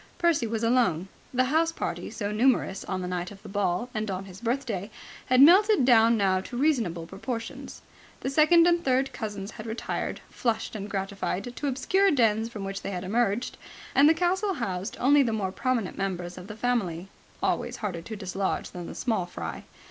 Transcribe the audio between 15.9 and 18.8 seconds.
members of the family, always harder to dislodge